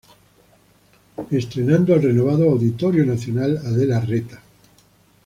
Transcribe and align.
Estrenando 1.29 1.93
el 1.93 2.01
renovado 2.01 2.49
Auditorio 2.49 3.05
Nacional 3.05 3.55
Adela 3.59 3.99
Reta. 3.99 4.41